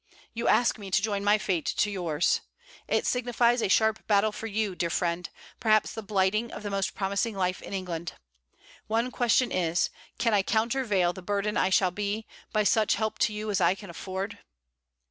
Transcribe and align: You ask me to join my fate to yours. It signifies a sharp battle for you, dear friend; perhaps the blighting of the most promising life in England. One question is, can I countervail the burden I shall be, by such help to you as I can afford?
You 0.33 0.47
ask 0.47 0.79
me 0.79 0.89
to 0.89 0.99
join 1.03 1.23
my 1.23 1.37
fate 1.37 1.67
to 1.77 1.91
yours. 1.91 2.41
It 2.87 3.05
signifies 3.05 3.61
a 3.61 3.67
sharp 3.69 4.07
battle 4.07 4.31
for 4.31 4.47
you, 4.47 4.73
dear 4.73 4.89
friend; 4.89 5.29
perhaps 5.59 5.93
the 5.93 6.01
blighting 6.01 6.51
of 6.51 6.63
the 6.63 6.71
most 6.71 6.95
promising 6.95 7.35
life 7.35 7.61
in 7.61 7.71
England. 7.71 8.13
One 8.87 9.11
question 9.11 9.51
is, 9.51 9.91
can 10.17 10.33
I 10.33 10.41
countervail 10.41 11.13
the 11.13 11.21
burden 11.21 11.55
I 11.55 11.69
shall 11.69 11.91
be, 11.91 12.25
by 12.51 12.63
such 12.63 12.95
help 12.95 13.19
to 13.19 13.31
you 13.31 13.51
as 13.51 13.61
I 13.61 13.75
can 13.75 13.91
afford? 13.91 14.39